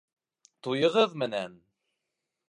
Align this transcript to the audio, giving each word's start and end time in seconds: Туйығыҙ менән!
Туйығыҙ 0.67 1.13
менән! 1.23 1.59